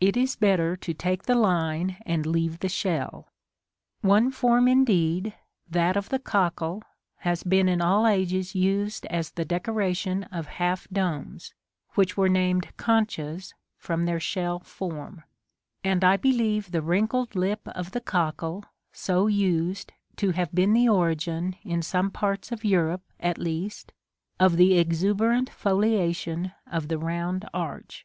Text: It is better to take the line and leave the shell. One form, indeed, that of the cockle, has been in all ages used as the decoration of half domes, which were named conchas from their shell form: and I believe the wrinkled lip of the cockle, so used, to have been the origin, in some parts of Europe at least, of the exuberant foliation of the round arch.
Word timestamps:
It 0.00 0.16
is 0.16 0.34
better 0.34 0.74
to 0.78 0.92
take 0.92 1.22
the 1.22 1.36
line 1.36 1.96
and 2.04 2.26
leave 2.26 2.58
the 2.58 2.68
shell. 2.68 3.28
One 4.00 4.32
form, 4.32 4.66
indeed, 4.66 5.36
that 5.70 5.96
of 5.96 6.08
the 6.08 6.18
cockle, 6.18 6.82
has 7.18 7.44
been 7.44 7.68
in 7.68 7.80
all 7.80 8.04
ages 8.08 8.56
used 8.56 9.06
as 9.06 9.30
the 9.30 9.44
decoration 9.44 10.24
of 10.24 10.48
half 10.58 10.88
domes, 10.92 11.54
which 11.94 12.16
were 12.16 12.28
named 12.28 12.72
conchas 12.76 13.54
from 13.78 14.04
their 14.04 14.18
shell 14.18 14.58
form: 14.58 15.22
and 15.84 16.02
I 16.02 16.16
believe 16.16 16.72
the 16.72 16.82
wrinkled 16.82 17.36
lip 17.36 17.60
of 17.68 17.92
the 17.92 18.00
cockle, 18.00 18.64
so 18.92 19.28
used, 19.28 19.92
to 20.16 20.32
have 20.32 20.52
been 20.52 20.72
the 20.72 20.88
origin, 20.88 21.54
in 21.62 21.82
some 21.82 22.10
parts 22.10 22.50
of 22.50 22.64
Europe 22.64 23.04
at 23.20 23.38
least, 23.38 23.92
of 24.40 24.56
the 24.56 24.76
exuberant 24.76 25.50
foliation 25.50 26.50
of 26.66 26.88
the 26.88 26.98
round 26.98 27.48
arch. 27.54 28.04